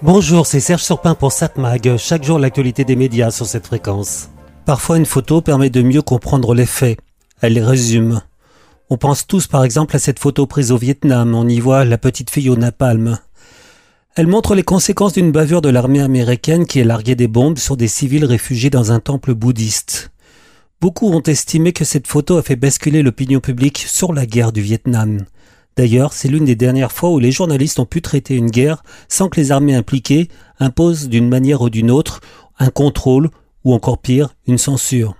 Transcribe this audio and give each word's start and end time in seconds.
Bonjour, 0.00 0.46
c'est 0.46 0.60
Serge 0.60 0.84
Surpin 0.84 1.16
pour 1.16 1.32
SatMag. 1.32 1.96
Chaque 1.96 2.22
jour, 2.22 2.38
l'actualité 2.38 2.84
des 2.84 2.94
médias 2.94 3.32
sur 3.32 3.46
cette 3.46 3.66
fréquence. 3.66 4.28
Parfois, 4.64 4.96
une 4.96 5.04
photo 5.04 5.40
permet 5.40 5.70
de 5.70 5.82
mieux 5.82 6.02
comprendre 6.02 6.54
les 6.54 6.66
faits. 6.66 7.00
Elle 7.40 7.54
les 7.54 7.64
résume. 7.64 8.22
On 8.90 8.96
pense 8.96 9.26
tous 9.26 9.48
par 9.48 9.64
exemple 9.64 9.96
à 9.96 9.98
cette 9.98 10.20
photo 10.20 10.46
prise 10.46 10.70
au 10.70 10.78
Vietnam. 10.78 11.34
On 11.34 11.48
y 11.48 11.58
voit 11.58 11.84
la 11.84 11.98
petite 11.98 12.30
fille 12.30 12.48
au 12.48 12.54
napalm. 12.54 13.18
Elle 14.14 14.28
montre 14.28 14.54
les 14.54 14.62
conséquences 14.62 15.14
d'une 15.14 15.32
bavure 15.32 15.62
de 15.62 15.68
l'armée 15.68 16.00
américaine 16.00 16.64
qui 16.64 16.80
a 16.80 16.84
largué 16.84 17.16
des 17.16 17.28
bombes 17.28 17.58
sur 17.58 17.76
des 17.76 17.88
civils 17.88 18.24
réfugiés 18.24 18.70
dans 18.70 18.92
un 18.92 19.00
temple 19.00 19.34
bouddhiste. 19.34 20.12
Beaucoup 20.80 21.08
ont 21.08 21.22
estimé 21.22 21.72
que 21.72 21.84
cette 21.84 22.06
photo 22.06 22.36
a 22.36 22.42
fait 22.44 22.54
basculer 22.54 23.02
l'opinion 23.02 23.40
publique 23.40 23.78
sur 23.78 24.12
la 24.12 24.26
guerre 24.26 24.52
du 24.52 24.60
Vietnam. 24.60 25.24
D'ailleurs, 25.78 26.12
c'est 26.12 26.26
l'une 26.26 26.44
des 26.44 26.56
dernières 26.56 26.90
fois 26.90 27.10
où 27.10 27.20
les 27.20 27.30
journalistes 27.30 27.78
ont 27.78 27.86
pu 27.86 28.02
traiter 28.02 28.34
une 28.34 28.50
guerre 28.50 28.82
sans 29.08 29.28
que 29.28 29.40
les 29.40 29.52
armées 29.52 29.76
impliquées 29.76 30.28
imposent 30.58 31.08
d'une 31.08 31.28
manière 31.28 31.62
ou 31.62 31.70
d'une 31.70 31.92
autre 31.92 32.20
un 32.58 32.70
contrôle 32.70 33.30
ou 33.62 33.72
encore 33.72 33.98
pire, 33.98 34.34
une 34.48 34.58
censure. 34.58 35.14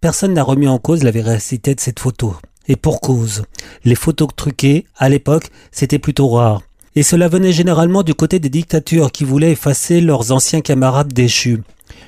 Personne 0.00 0.34
n'a 0.34 0.44
remis 0.44 0.68
en 0.68 0.78
cause 0.78 1.02
la 1.02 1.10
véracité 1.10 1.74
de 1.74 1.80
cette 1.80 1.98
photo. 1.98 2.36
Et 2.68 2.76
pour 2.76 3.00
cause. 3.00 3.42
Les 3.84 3.96
photos 3.96 4.28
truquées, 4.36 4.86
à 4.96 5.08
l'époque, 5.08 5.50
c'était 5.72 5.98
plutôt 5.98 6.28
rare. 6.28 6.62
Et 6.94 7.02
cela 7.02 7.26
venait 7.26 7.50
généralement 7.50 8.04
du 8.04 8.14
côté 8.14 8.38
des 8.38 8.50
dictatures 8.50 9.10
qui 9.10 9.24
voulaient 9.24 9.50
effacer 9.50 10.00
leurs 10.00 10.30
anciens 10.30 10.60
camarades 10.60 11.12
déchus. 11.12 11.60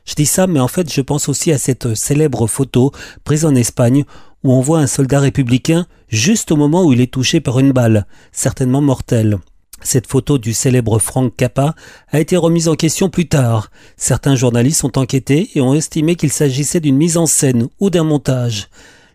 Je 0.06 0.14
dis 0.14 0.26
ça, 0.26 0.46
mais 0.46 0.60
en 0.60 0.68
fait, 0.68 0.92
je 0.92 1.00
pense 1.00 1.28
aussi 1.28 1.50
à 1.50 1.58
cette 1.58 1.96
célèbre 1.96 2.46
photo 2.46 2.92
prise 3.24 3.44
en 3.44 3.56
Espagne 3.56 4.04
où 4.44 4.52
on 4.52 4.60
voit 4.60 4.80
un 4.80 4.86
soldat 4.86 5.20
républicain 5.20 5.86
juste 6.08 6.50
au 6.52 6.56
moment 6.56 6.84
où 6.84 6.92
il 6.92 7.00
est 7.00 7.12
touché 7.12 7.40
par 7.40 7.58
une 7.58 7.72
balle, 7.72 8.06
certainement 8.32 8.80
mortelle. 8.80 9.38
Cette 9.82 10.06
photo 10.06 10.36
du 10.36 10.52
célèbre 10.52 10.98
Frank 10.98 11.34
Cappa 11.34 11.74
a 12.08 12.20
été 12.20 12.36
remise 12.36 12.68
en 12.68 12.74
question 12.74 13.08
plus 13.08 13.28
tard. 13.28 13.70
Certains 13.96 14.34
journalistes 14.34 14.84
ont 14.84 14.92
enquêté 14.96 15.50
et 15.54 15.60
ont 15.60 15.74
estimé 15.74 16.16
qu'il 16.16 16.32
s'agissait 16.32 16.80
d'une 16.80 16.96
mise 16.96 17.16
en 17.16 17.26
scène 17.26 17.68
ou 17.80 17.88
d'un 17.88 18.04
montage. 18.04 18.68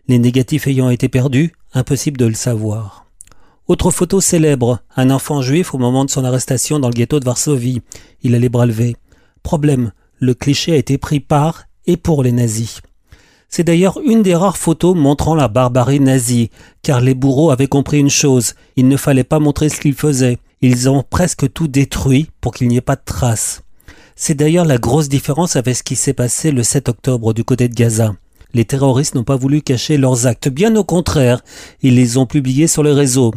Les 0.08 0.18
négatifs 0.18 0.66
ayant 0.66 0.90
été 0.90 1.08
perdus, 1.08 1.52
impossible 1.72 2.18
de 2.18 2.26
le 2.26 2.34
savoir. 2.34 3.06
Autre 3.68 3.90
photo 3.90 4.20
célèbre, 4.20 4.80
un 4.96 5.10
enfant 5.10 5.42
juif 5.42 5.74
au 5.74 5.78
moment 5.78 6.04
de 6.04 6.10
son 6.10 6.24
arrestation 6.24 6.78
dans 6.78 6.88
le 6.88 6.94
ghetto 6.94 7.20
de 7.20 7.24
Varsovie. 7.24 7.82
Il 8.22 8.34
a 8.34 8.38
les 8.38 8.48
bras 8.48 8.66
levés. 8.66 8.96
Problème, 9.42 9.92
le 10.18 10.34
cliché 10.34 10.72
a 10.72 10.76
été 10.76 10.98
pris 10.98 11.20
par 11.20 11.64
et 11.86 11.96
pour 11.96 12.22
les 12.22 12.32
nazis. 12.32 12.80
C'est 13.48 13.64
d'ailleurs 13.64 14.00
une 14.04 14.22
des 14.22 14.34
rares 14.34 14.56
photos 14.56 14.96
montrant 14.96 15.34
la 15.34 15.48
barbarie 15.48 16.00
nazie, 16.00 16.50
car 16.82 17.00
les 17.00 17.14
bourreaux 17.14 17.50
avaient 17.50 17.68
compris 17.68 17.98
une 17.98 18.10
chose, 18.10 18.54
il 18.76 18.88
ne 18.88 18.96
fallait 18.96 19.24
pas 19.24 19.38
montrer 19.38 19.68
ce 19.68 19.80
qu'ils 19.80 19.94
faisaient, 19.94 20.38
ils 20.60 20.88
ont 20.88 21.04
presque 21.08 21.52
tout 21.52 21.68
détruit 21.68 22.28
pour 22.40 22.52
qu'il 22.52 22.68
n'y 22.68 22.76
ait 22.76 22.80
pas 22.80 22.96
de 22.96 23.04
traces. 23.04 23.62
C'est 24.14 24.34
d'ailleurs 24.34 24.64
la 24.64 24.78
grosse 24.78 25.08
différence 25.08 25.56
avec 25.56 25.76
ce 25.76 25.82
qui 25.82 25.96
s'est 25.96 26.14
passé 26.14 26.50
le 26.50 26.62
7 26.62 26.88
octobre 26.88 27.34
du 27.34 27.44
côté 27.44 27.68
de 27.68 27.74
Gaza. 27.74 28.14
Les 28.54 28.64
terroristes 28.64 29.14
n'ont 29.14 29.24
pas 29.24 29.36
voulu 29.36 29.60
cacher 29.60 29.98
leurs 29.98 30.26
actes, 30.26 30.48
bien 30.48 30.74
au 30.76 30.84
contraire, 30.84 31.42
ils 31.82 31.94
les 31.94 32.16
ont 32.16 32.26
publiés 32.26 32.66
sur 32.66 32.82
les 32.82 32.92
réseaux. 32.92 33.34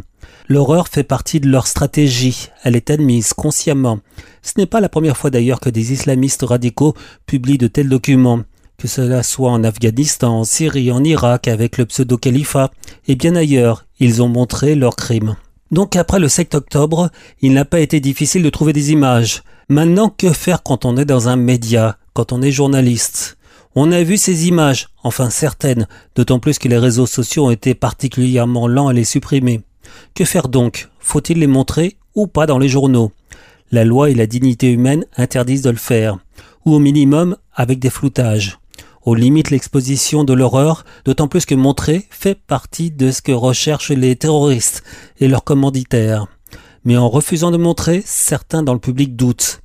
L'horreur 0.48 0.88
fait 0.88 1.04
partie 1.04 1.40
de 1.40 1.50
leur 1.50 1.68
stratégie, 1.68 2.48
elle 2.64 2.76
est 2.76 2.90
admise 2.90 3.34
consciemment. 3.34 4.00
Ce 4.42 4.54
n'est 4.58 4.66
pas 4.66 4.80
la 4.80 4.90
première 4.90 5.18
fois 5.18 5.30
d'ailleurs 5.30 5.60
que 5.60 5.70
des 5.70 5.92
islamistes 5.92 6.44
radicaux 6.44 6.96
publient 7.26 7.58
de 7.58 7.68
tels 7.68 7.90
documents 7.90 8.42
que 8.80 8.88
cela 8.88 9.24
soit 9.24 9.52
en 9.52 9.64
Afghanistan, 9.64 10.40
en 10.40 10.44
Syrie, 10.46 10.92
en 10.92 11.04
Irak, 11.04 11.50
avec 11.50 11.78
le 11.78 11.86
pseudo-califat, 11.86 12.72
et 13.08 13.16
bien 13.16 13.36
ailleurs, 13.36 13.86
ils 14.00 14.24
ont 14.24 14.30
montré 14.30 14.74
leurs 14.74 14.96
crimes. 14.96 15.36
Donc 15.72 15.96
après 15.98 16.20
le 16.20 16.30
7 16.30 16.56
octobre, 16.56 17.10
il 17.42 17.54
n'a 17.54 17.66
pas 17.66 17.82
été 17.82 18.00
difficile 18.00 18.42
de 18.42 18.50
trouver 18.50 18.74
des 18.74 18.92
images. 18.92 19.44
Maintenant, 19.68 20.10
que 20.10 20.32
faire 20.32 20.64
quand 20.64 20.86
on 20.86 20.98
est 20.98 21.06
dans 21.06 21.28
un 21.28 21.36
média, 21.36 21.98
quand 22.14 22.32
on 22.32 22.42
est 22.42 22.52
journaliste? 22.52 23.38
On 23.76 23.92
a 23.92 24.02
vu 24.02 24.18
ces 24.18 24.48
images, 24.48 24.88
enfin 25.04 25.30
certaines, 25.30 25.88
d'autant 26.16 26.40
plus 26.40 26.58
que 26.58 26.68
les 26.68 26.78
réseaux 26.78 27.06
sociaux 27.06 27.48
ont 27.48 27.52
été 27.52 27.76
particulièrement 27.76 28.68
lents 28.68 28.88
à 28.88 28.94
les 28.94 29.04
supprimer. 29.04 29.62
Que 30.16 30.26
faire 30.26 30.48
donc? 30.48 30.90
Faut-il 31.00 31.40
les 31.40 31.48
montrer 31.48 31.98
ou 32.16 32.28
pas 32.28 32.46
dans 32.46 32.58
les 32.58 32.70
journaux? 32.70 33.12
La 33.72 33.84
loi 33.84 34.10
et 34.10 34.16
la 34.16 34.26
dignité 34.26 34.72
humaine 34.72 35.06
interdisent 35.18 35.62
de 35.62 35.70
le 35.70 35.76
faire, 35.76 36.18
ou 36.66 36.74
au 36.74 36.80
minimum 36.80 37.36
avec 37.54 37.78
des 37.78 37.92
floutages. 37.92 38.59
Au 39.10 39.16
limite 39.16 39.50
l'exposition 39.50 40.24
de 40.24 40.34
l'horreur, 40.34 40.86
d'autant 41.04 41.28
plus 41.28 41.48
que 41.48 41.56
montrer 41.56 42.06
fait 42.12 42.36
partie 42.36 42.92
de 42.92 43.10
ce 43.10 43.24
que 43.24 43.32
recherchent 43.32 43.90
les 43.90 44.16
terroristes 44.16 44.84
et 45.20 45.28
leurs 45.28 45.44
commanditaires. 45.44 46.28
Mais 46.86 46.96
en 46.96 47.10
refusant 47.10 47.50
de 47.50 47.58
montrer, 47.58 48.04
certains 48.06 48.62
dans 48.62 48.76
le 48.76 48.80
public 48.80 49.16
doutent. 49.16 49.62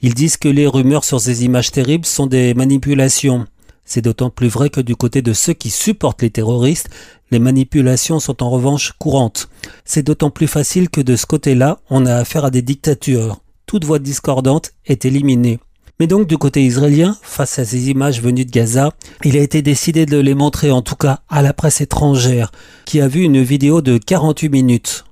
Ils 0.00 0.14
disent 0.14 0.38
que 0.38 0.48
les 0.48 0.66
rumeurs 0.66 1.04
sur 1.04 1.20
ces 1.20 1.44
images 1.44 1.72
terribles 1.72 2.06
sont 2.06 2.26
des 2.26 2.54
manipulations. 2.54 3.44
C'est 3.84 4.00
d'autant 4.00 4.30
plus 4.30 4.48
vrai 4.48 4.70
que 4.70 4.80
du 4.80 4.96
côté 4.96 5.20
de 5.20 5.34
ceux 5.34 5.52
qui 5.52 5.68
supportent 5.68 6.22
les 6.22 6.30
terroristes, 6.30 6.88
les 7.30 7.38
manipulations 7.38 8.18
sont 8.18 8.42
en 8.42 8.48
revanche 8.48 8.94
courantes. 8.98 9.50
C'est 9.84 10.04
d'autant 10.04 10.30
plus 10.30 10.48
facile 10.48 10.88
que 10.88 11.02
de 11.02 11.16
ce 11.16 11.26
côté-là, 11.26 11.80
on 11.90 12.06
a 12.06 12.14
affaire 12.14 12.46
à 12.46 12.50
des 12.50 12.62
dictatures. 12.62 13.42
Toute 13.66 13.84
voix 13.84 13.98
discordante 13.98 14.72
est 14.86 15.04
éliminée. 15.04 15.58
Mais 15.98 16.06
donc 16.06 16.26
du 16.26 16.36
côté 16.36 16.62
israélien, 16.62 17.16
face 17.22 17.58
à 17.58 17.64
ces 17.64 17.88
images 17.88 18.20
venues 18.20 18.44
de 18.44 18.50
Gaza, 18.50 18.92
il 19.24 19.36
a 19.36 19.40
été 19.40 19.62
décidé 19.62 20.04
de 20.04 20.18
les 20.18 20.34
montrer 20.34 20.70
en 20.70 20.82
tout 20.82 20.94
cas 20.94 21.20
à 21.30 21.40
la 21.40 21.54
presse 21.54 21.80
étrangère, 21.80 22.52
qui 22.84 23.00
a 23.00 23.08
vu 23.08 23.22
une 23.22 23.42
vidéo 23.42 23.80
de 23.80 23.96
48 23.96 24.50
minutes. 24.50 25.04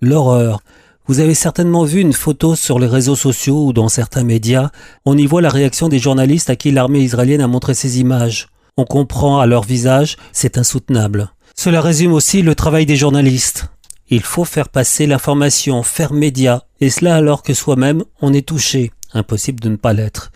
L'horreur. 0.00 0.60
Vous 1.06 1.20
avez 1.20 1.34
certainement 1.34 1.84
vu 1.84 2.00
une 2.00 2.14
photo 2.14 2.54
sur 2.54 2.78
les 2.78 2.86
réseaux 2.86 3.16
sociaux 3.16 3.66
ou 3.66 3.72
dans 3.72 3.88
certains 3.88 4.24
médias. 4.24 4.70
On 5.04 5.18
y 5.18 5.26
voit 5.26 5.42
la 5.42 5.50
réaction 5.50 5.88
des 5.88 5.98
journalistes 5.98 6.48
à 6.48 6.56
qui 6.56 6.70
l'armée 6.70 7.00
israélienne 7.00 7.40
a 7.42 7.48
montré 7.48 7.74
ces 7.74 8.00
images. 8.00 8.48
On 8.78 8.84
comprend 8.84 9.40
à 9.40 9.46
leur 9.46 9.64
visage, 9.64 10.16
c'est 10.32 10.56
insoutenable. 10.56 11.30
Cela 11.54 11.82
résume 11.82 12.12
aussi 12.12 12.40
le 12.40 12.54
travail 12.54 12.86
des 12.86 12.96
journalistes. 12.96 13.66
Il 14.14 14.20
faut 14.20 14.44
faire 14.44 14.68
passer 14.68 15.06
l'information, 15.06 15.82
faire 15.82 16.12
média, 16.12 16.66
et 16.82 16.90
cela 16.90 17.16
alors 17.16 17.42
que 17.42 17.54
soi-même 17.54 18.04
on 18.20 18.34
est 18.34 18.46
touché. 18.46 18.92
Impossible 19.14 19.60
de 19.60 19.70
ne 19.70 19.76
pas 19.76 19.94
l'être. 19.94 20.32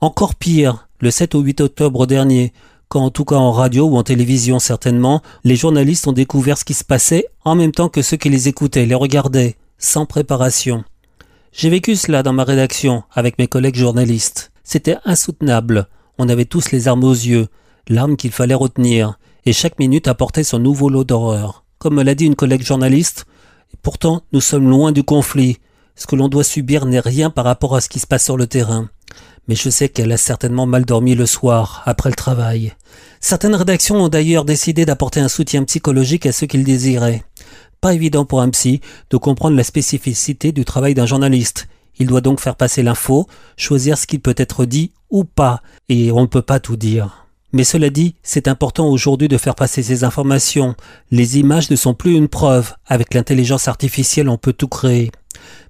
Encore 0.00 0.36
pire, 0.36 0.86
le 1.00 1.10
7 1.10 1.34
ou 1.34 1.40
8 1.40 1.60
octobre 1.62 2.06
dernier, 2.06 2.52
quand 2.88 3.00
en 3.00 3.10
tout 3.10 3.24
cas 3.24 3.34
en 3.34 3.50
radio 3.50 3.86
ou 3.88 3.96
en 3.96 4.04
télévision 4.04 4.60
certainement, 4.60 5.22
les 5.42 5.56
journalistes 5.56 6.06
ont 6.06 6.12
découvert 6.12 6.56
ce 6.56 6.64
qui 6.64 6.72
se 6.72 6.84
passait 6.84 7.26
en 7.44 7.56
même 7.56 7.72
temps 7.72 7.88
que 7.88 8.00
ceux 8.00 8.16
qui 8.16 8.28
les 8.28 8.46
écoutaient, 8.46 8.86
les 8.86 8.94
regardaient, 8.94 9.56
sans 9.76 10.06
préparation. 10.06 10.84
J'ai 11.50 11.68
vécu 11.68 11.96
cela 11.96 12.22
dans 12.22 12.32
ma 12.32 12.44
rédaction 12.44 13.02
avec 13.10 13.40
mes 13.40 13.48
collègues 13.48 13.74
journalistes. 13.74 14.52
C'était 14.62 14.98
insoutenable. 15.04 15.88
On 16.18 16.28
avait 16.28 16.44
tous 16.44 16.70
les 16.70 16.86
armes 16.86 17.02
aux 17.02 17.12
yeux, 17.12 17.48
l'arme 17.88 18.16
qu'il 18.16 18.30
fallait 18.30 18.54
retenir, 18.54 19.18
et 19.46 19.52
chaque 19.52 19.80
minute 19.80 20.06
apportait 20.06 20.44
son 20.44 20.60
nouveau 20.60 20.88
lot 20.88 21.02
d'horreur. 21.02 21.65
Comme 21.86 21.94
me 21.94 22.02
l'a 22.02 22.16
dit 22.16 22.26
une 22.26 22.34
collègue 22.34 22.64
journaliste, 22.64 23.26
pourtant 23.82 24.24
nous 24.32 24.40
sommes 24.40 24.68
loin 24.68 24.90
du 24.90 25.04
conflit, 25.04 25.58
ce 25.94 26.08
que 26.08 26.16
l'on 26.16 26.26
doit 26.26 26.42
subir 26.42 26.84
n'est 26.84 26.98
rien 26.98 27.30
par 27.30 27.44
rapport 27.44 27.76
à 27.76 27.80
ce 27.80 27.88
qui 27.88 28.00
se 28.00 28.08
passe 28.08 28.24
sur 28.24 28.36
le 28.36 28.48
terrain. 28.48 28.88
Mais 29.46 29.54
je 29.54 29.70
sais 29.70 29.88
qu'elle 29.88 30.10
a 30.10 30.16
certainement 30.16 30.66
mal 30.66 30.84
dormi 30.84 31.14
le 31.14 31.26
soir, 31.26 31.84
après 31.86 32.08
le 32.08 32.16
travail. 32.16 32.72
Certaines 33.20 33.54
rédactions 33.54 34.02
ont 34.02 34.08
d'ailleurs 34.08 34.44
décidé 34.44 34.84
d'apporter 34.84 35.20
un 35.20 35.28
soutien 35.28 35.62
psychologique 35.62 36.26
à 36.26 36.32
ceux 36.32 36.48
qu'ils 36.48 36.64
désiraient. 36.64 37.22
Pas 37.80 37.94
évident 37.94 38.24
pour 38.24 38.40
un 38.40 38.50
psy 38.50 38.80
de 39.10 39.16
comprendre 39.16 39.56
la 39.56 39.62
spécificité 39.62 40.50
du 40.50 40.64
travail 40.64 40.94
d'un 40.94 41.06
journaliste. 41.06 41.68
Il 42.00 42.08
doit 42.08 42.20
donc 42.20 42.40
faire 42.40 42.56
passer 42.56 42.82
l'info, 42.82 43.28
choisir 43.56 43.96
ce 43.96 44.08
qui 44.08 44.18
peut 44.18 44.34
être 44.36 44.64
dit 44.64 44.90
ou 45.08 45.22
pas, 45.22 45.62
et 45.88 46.10
on 46.10 46.22
ne 46.22 46.26
peut 46.26 46.42
pas 46.42 46.58
tout 46.58 46.76
dire. 46.76 47.25
Mais 47.52 47.64
cela 47.64 47.90
dit, 47.90 48.14
c'est 48.22 48.48
important 48.48 48.88
aujourd'hui 48.88 49.28
de 49.28 49.38
faire 49.38 49.54
passer 49.54 49.82
ces 49.82 50.04
informations. 50.04 50.74
Les 51.10 51.38
images 51.38 51.70
ne 51.70 51.76
sont 51.76 51.94
plus 51.94 52.14
une 52.14 52.28
preuve. 52.28 52.72
Avec 52.86 53.14
l'intelligence 53.14 53.68
artificielle, 53.68 54.28
on 54.28 54.38
peut 54.38 54.52
tout 54.52 54.68
créer. 54.68 55.10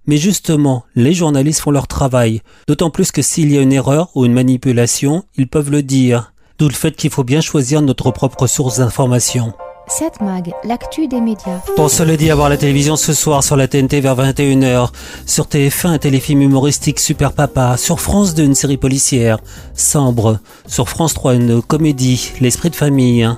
Mais 0.06 0.16
justement, 0.16 0.84
les 0.94 1.12
journalistes 1.12 1.60
font 1.60 1.70
leur 1.70 1.88
travail, 1.88 2.42
d'autant 2.68 2.90
plus 2.90 3.10
que 3.10 3.22
s'il 3.22 3.52
y 3.52 3.58
a 3.58 3.60
une 3.60 3.72
erreur 3.72 4.10
ou 4.14 4.24
une 4.24 4.32
manipulation, 4.32 5.24
ils 5.36 5.48
peuvent 5.48 5.70
le 5.70 5.82
dire. 5.82 6.32
D'où 6.58 6.68
le 6.68 6.74
fait 6.74 6.96
qu'il 6.96 7.10
faut 7.10 7.24
bien 7.24 7.40
choisir 7.40 7.82
notre 7.82 8.10
propre 8.10 8.46
source 8.46 8.78
d'information. 8.78 9.52
7 9.88 10.20
Mag, 10.20 10.52
l'actu 10.64 11.06
des 11.06 11.20
médias. 11.20 11.60
Pour 11.76 11.90
se 11.90 12.02
le 12.02 12.16
dit, 12.16 12.30
à 12.30 12.34
voir 12.34 12.48
la 12.48 12.56
télévision 12.56 12.96
ce 12.96 13.12
soir 13.12 13.44
sur 13.44 13.56
la 13.56 13.68
TNT 13.68 14.00
vers 14.00 14.16
21h, 14.16 14.90
sur 15.26 15.46
TF1 15.46 15.88
un 15.88 15.98
téléfilm 15.98 16.42
humoristique 16.42 16.98
Super 16.98 17.32
Papa, 17.32 17.76
sur 17.76 18.00
France 18.00 18.34
2 18.34 18.42
une 18.42 18.54
série 18.54 18.78
policière, 18.78 19.38
Sambre, 19.74 20.40
sur 20.66 20.88
France 20.88 21.14
3 21.14 21.34
une 21.34 21.62
comédie, 21.62 22.32
L'esprit 22.40 22.70
de 22.70 22.76
famille, 22.76 23.28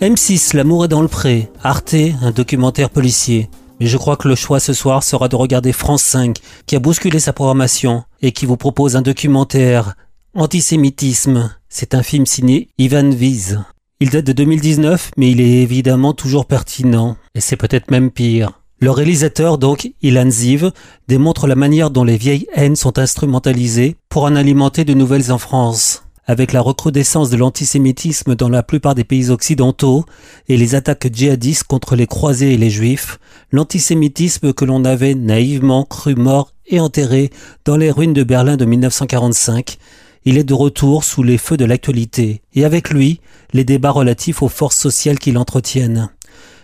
M6 0.00 0.56
L'amour 0.56 0.86
est 0.86 0.88
dans 0.88 1.02
le 1.02 1.08
pré, 1.08 1.50
Arte 1.62 1.94
un 2.20 2.32
documentaire 2.32 2.90
policier. 2.90 3.48
Mais 3.78 3.86
je 3.86 3.96
crois 3.96 4.16
que 4.16 4.28
le 4.28 4.34
choix 4.34 4.58
ce 4.58 4.72
soir 4.72 5.02
sera 5.02 5.28
de 5.28 5.36
regarder 5.36 5.72
France 5.72 6.02
5, 6.02 6.36
qui 6.66 6.74
a 6.74 6.80
bousculé 6.80 7.20
sa 7.20 7.32
programmation 7.32 8.02
et 8.22 8.32
qui 8.32 8.46
vous 8.46 8.56
propose 8.56 8.96
un 8.96 9.02
documentaire 9.02 9.94
Antisémitisme. 10.34 11.54
C'est 11.68 11.94
un 11.94 12.02
film 12.02 12.26
signé 12.26 12.68
Ivan 12.76 13.10
Wies. 13.10 13.56
Il 13.98 14.10
date 14.10 14.26
de 14.26 14.32
2019, 14.32 15.12
mais 15.16 15.30
il 15.30 15.40
est 15.40 15.62
évidemment 15.62 16.12
toujours 16.12 16.44
pertinent, 16.44 17.16
et 17.34 17.40
c'est 17.40 17.56
peut-être 17.56 17.90
même 17.90 18.10
pire. 18.10 18.60
Le 18.78 18.90
réalisateur, 18.90 19.56
donc, 19.56 19.90
Ilan 20.02 20.28
Ziv, 20.28 20.70
démontre 21.08 21.46
la 21.46 21.54
manière 21.54 21.90
dont 21.90 22.04
les 22.04 22.18
vieilles 22.18 22.46
haines 22.54 22.76
sont 22.76 22.98
instrumentalisées 22.98 23.96
pour 24.10 24.24
en 24.24 24.36
alimenter 24.36 24.84
de 24.84 24.92
nouvelles 24.92 25.32
en 25.32 25.38
France. 25.38 26.02
Avec 26.26 26.52
la 26.52 26.60
recrudescence 26.60 27.30
de 27.30 27.38
l'antisémitisme 27.38 28.34
dans 28.34 28.50
la 28.50 28.62
plupart 28.62 28.94
des 28.94 29.04
pays 29.04 29.30
occidentaux 29.30 30.04
et 30.46 30.58
les 30.58 30.74
attaques 30.74 31.08
djihadistes 31.10 31.64
contre 31.64 31.96
les 31.96 32.06
croisés 32.06 32.52
et 32.52 32.58
les 32.58 32.68
juifs, 32.68 33.18
l'antisémitisme 33.50 34.52
que 34.52 34.66
l'on 34.66 34.84
avait 34.84 35.14
naïvement 35.14 35.84
cru 35.84 36.16
mort 36.16 36.52
et 36.66 36.80
enterré 36.80 37.30
dans 37.64 37.78
les 37.78 37.90
ruines 37.90 38.12
de 38.12 38.24
Berlin 38.24 38.58
de 38.58 38.66
1945, 38.66 39.78
il 40.26 40.36
est 40.38 40.44
de 40.44 40.54
retour 40.54 41.04
sous 41.04 41.22
les 41.22 41.38
feux 41.38 41.56
de 41.56 41.64
l'actualité, 41.64 42.42
et 42.52 42.64
avec 42.64 42.90
lui, 42.90 43.20
les 43.52 43.64
débats 43.64 43.92
relatifs 43.92 44.42
aux 44.42 44.48
forces 44.48 44.76
sociales 44.76 45.20
qui 45.20 45.30
l'entretiennent. 45.30 46.10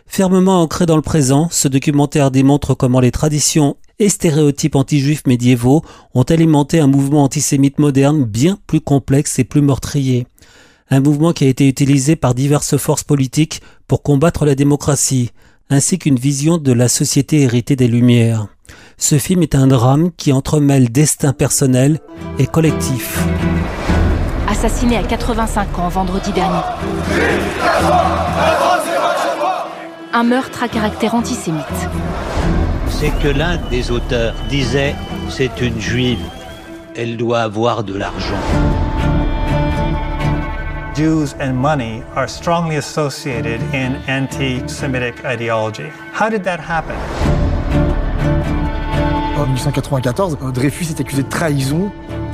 Fermement 0.04 0.60
ancré 0.60 0.84
dans 0.84 0.96
le 0.96 1.02
présent, 1.02 1.48
ce 1.50 1.68
documentaire 1.68 2.32
démontre 2.32 2.74
comment 2.74 2.98
les 2.98 3.12
traditions 3.12 3.76
et 4.00 4.08
stéréotypes 4.08 4.74
anti-juifs 4.74 5.26
médiévaux 5.28 5.82
ont 6.12 6.24
alimenté 6.24 6.80
un 6.80 6.88
mouvement 6.88 7.22
antisémite 7.22 7.78
moderne 7.78 8.24
bien 8.24 8.58
plus 8.66 8.80
complexe 8.80 9.38
et 9.38 9.44
plus 9.44 9.62
meurtrier. 9.62 10.26
Un 10.90 11.00
mouvement 11.00 11.32
qui 11.32 11.44
a 11.44 11.48
été 11.48 11.68
utilisé 11.68 12.16
par 12.16 12.34
diverses 12.34 12.76
forces 12.76 13.04
politiques 13.04 13.62
pour 13.86 14.02
combattre 14.02 14.44
la 14.44 14.56
démocratie, 14.56 15.30
ainsi 15.70 15.98
qu'une 16.00 16.18
vision 16.18 16.58
de 16.58 16.72
la 16.72 16.88
société 16.88 17.42
héritée 17.42 17.76
des 17.76 17.88
Lumières. 17.88 18.48
Ce 18.98 19.18
film 19.18 19.42
est 19.42 19.54
un 19.54 19.66
drame 19.66 20.10
qui 20.16 20.32
entremêle 20.32 20.90
destin 20.90 21.32
personnel 21.32 22.00
et 22.38 22.46
collectif. 22.46 23.20
Assassiné 24.48 24.96
à 24.96 25.02
85 25.02 25.78
ans 25.78 25.88
vendredi 25.88 26.32
dernier 26.32 26.60
un 30.14 30.24
meurtre 30.24 30.62
à 30.62 30.68
caractère 30.68 31.14
antisémite. 31.14 31.64
C'est 32.88 33.12
que 33.22 33.28
l'un 33.28 33.56
des 33.70 33.90
auteurs 33.90 34.34
disait 34.48 34.94
c'est 35.28 35.60
une 35.60 35.80
juive, 35.80 36.22
elle 36.94 37.16
doit 37.16 37.40
avoir 37.40 37.82
de 37.82 37.96
l'argent. 37.96 38.40
Jews 40.94 41.34
and 41.40 41.54
money 41.54 42.02
are 42.14 42.28
strongly 42.28 42.76
associated 42.76 43.60
in 43.72 43.96
anti-Semitic 44.06 45.24
ideology. 45.24 45.90
How 46.12 46.28
did 46.28 46.44
that 46.44 46.60
happen? 46.60 46.96
En 49.36 49.46
1894, 49.46 50.38
Dreyfus 50.52 50.86
est 50.90 51.00
accusé 51.00 51.22
de 51.22 51.28
trahison 51.28 51.90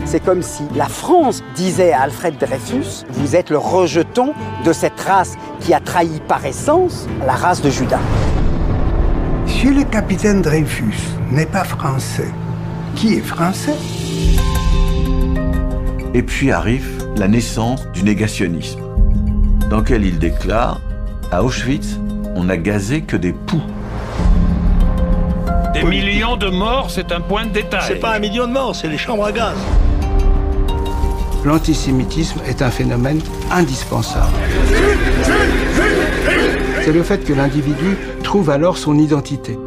c'est 0.09 0.25
comme 0.25 0.41
si 0.41 0.63
la 0.75 0.87
France 0.87 1.43
disait 1.55 1.93
à 1.93 2.01
Alfred 2.01 2.39
Dreyfus, 2.39 3.05
vous 3.11 3.37
êtes 3.37 3.51
le 3.51 3.59
rejeton 3.59 4.33
de 4.65 4.73
cette 4.73 4.99
race 4.99 5.37
qui 5.61 5.75
a 5.75 5.81
trahi 5.81 6.23
par 6.27 6.47
essence 6.47 7.07
la 7.27 7.35
race 7.35 7.61
de 7.61 7.69
Judas. 7.69 8.01
Si 9.45 9.67
le 9.67 9.85
capitaine 9.85 10.41
Dreyfus 10.41 10.97
n'est 11.31 11.45
pas 11.45 11.65
français, 11.65 12.31
qui 12.97 13.17
est 13.17 13.21
français? 13.21 13.77
Et 16.15 16.23
puis 16.23 16.53
arrive 16.53 17.07
la 17.19 17.29
naissance 17.29 17.87
du 17.93 18.03
négationnisme, 18.03 18.81
dans 19.69 19.81
lequel 19.81 20.07
il 20.07 20.19
déclare 20.19 20.81
À 21.31 21.45
Auschwitz, 21.45 21.99
on 22.35 22.45
n'a 22.45 22.57
gazé 22.57 23.03
que 23.03 23.19
des 23.19 23.35
poux. 23.35 23.61
Des 25.81 25.89
millions 25.89 26.37
de 26.37 26.49
morts, 26.49 26.91
c'est 26.91 27.13
un 27.13 27.21
point 27.21 27.47
de 27.47 27.51
détail. 27.51 27.83
C'est 27.87 28.01
pas 28.01 28.15
un 28.15 28.19
million 28.19 28.47
de 28.47 28.53
morts, 28.53 28.75
c'est 28.75 28.89
les 28.89 28.99
chambres 28.99 29.25
à 29.25 29.33
gaz 29.33 29.57
l'antisémitisme 31.45 32.41
est 32.47 32.63
un 32.63 32.71
phénomène 32.71 33.21
indispensable. 33.51 34.33
C'est 36.83 36.93
le 36.93 37.03
fait 37.03 37.25
que 37.25 37.33
l'individu 37.33 37.97
trouve 38.23 38.51
alors 38.51 38.79
son 38.79 38.99
identité. 38.99 39.59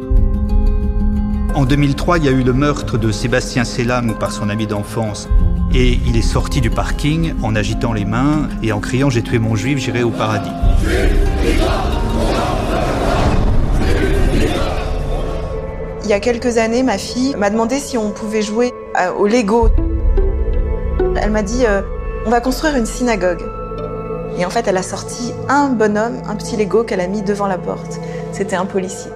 En 1.54 1.64
2003, 1.64 2.18
il 2.18 2.24
y 2.24 2.28
a 2.28 2.30
eu 2.30 2.42
le 2.42 2.52
meurtre 2.52 2.98
de 2.98 3.12
Sébastien 3.12 3.64
Selam 3.64 4.14
par 4.18 4.32
son 4.32 4.48
ami 4.48 4.66
d'enfance. 4.66 5.28
Et 5.74 5.98
il 6.06 6.16
est 6.16 6.22
sorti 6.22 6.60
du 6.60 6.70
parking 6.70 7.34
en 7.42 7.54
agitant 7.54 7.92
les 7.92 8.04
mains 8.04 8.48
et 8.62 8.72
en 8.72 8.80
criant 8.80 9.10
J'ai 9.10 9.22
tué 9.22 9.38
mon 9.38 9.56
juif, 9.56 9.78
j'irai 9.78 10.02
au 10.02 10.10
paradis. 10.10 10.50
Y 16.12 16.14
a 16.14 16.20
quelques 16.20 16.58
années, 16.58 16.82
ma 16.82 16.98
fille 16.98 17.34
m'a 17.36 17.48
demandé 17.48 17.78
si 17.78 17.96
on 17.96 18.10
pouvait 18.10 18.42
jouer 18.42 18.70
au 19.18 19.26
Lego. 19.26 19.70
Elle 21.16 21.30
m'a 21.30 21.42
dit 21.42 21.64
euh, 21.64 21.80
on 22.26 22.30
va 22.30 22.42
construire 22.42 22.76
une 22.76 22.84
synagogue. 22.84 23.42
Et 24.36 24.44
en 24.44 24.50
fait, 24.50 24.66
elle 24.68 24.76
a 24.76 24.82
sorti 24.82 25.32
un 25.48 25.70
bonhomme, 25.70 26.20
un 26.28 26.36
petit 26.36 26.58
Lego 26.58 26.84
qu'elle 26.84 27.00
a 27.00 27.06
mis 27.06 27.22
devant 27.22 27.46
la 27.46 27.56
porte. 27.56 27.98
C'était 28.30 28.56
un 28.56 28.66
policier. 28.66 29.10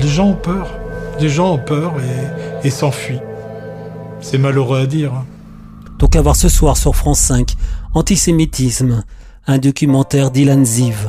Les 0.00 0.08
gens 0.08 0.28
ont 0.28 0.36
peur. 0.36 0.70
Les 1.18 1.28
gens 1.28 1.54
ont 1.54 1.58
peur 1.58 1.94
et, 2.62 2.70
s'enfuient. 2.70 3.20
C'est 4.20 4.38
malheureux 4.38 4.78
à 4.78 4.86
dire. 4.86 5.12
Hein. 5.12 5.24
Donc 5.98 6.14
à 6.14 6.22
voir 6.22 6.36
ce 6.36 6.48
soir 6.48 6.76
sur 6.76 6.94
France 6.94 7.18
5, 7.18 7.56
Antisémitisme, 7.94 9.02
un 9.48 9.58
documentaire 9.58 10.30
d'Ilan 10.30 10.64
Ziv. 10.64 11.08